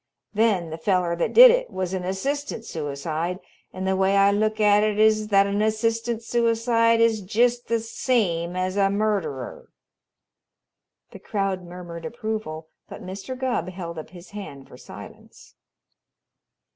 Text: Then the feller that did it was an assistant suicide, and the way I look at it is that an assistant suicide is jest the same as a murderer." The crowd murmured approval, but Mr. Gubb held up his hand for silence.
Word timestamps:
Then 0.33 0.71
the 0.71 0.79
feller 0.79 1.15
that 1.17 1.31
did 1.31 1.51
it 1.51 1.69
was 1.69 1.93
an 1.93 2.03
assistant 2.05 2.65
suicide, 2.65 3.39
and 3.71 3.85
the 3.85 3.95
way 3.95 4.17
I 4.17 4.31
look 4.31 4.59
at 4.59 4.81
it 4.81 4.97
is 4.97 5.27
that 5.27 5.45
an 5.45 5.61
assistant 5.61 6.23
suicide 6.23 6.99
is 6.99 7.21
jest 7.21 7.67
the 7.67 7.79
same 7.79 8.55
as 8.55 8.77
a 8.77 8.89
murderer." 8.89 9.69
The 11.11 11.19
crowd 11.19 11.61
murmured 11.61 12.05
approval, 12.05 12.69
but 12.89 13.03
Mr. 13.03 13.37
Gubb 13.37 13.69
held 13.69 13.99
up 13.99 14.09
his 14.09 14.31
hand 14.31 14.67
for 14.67 14.75
silence. 14.75 15.53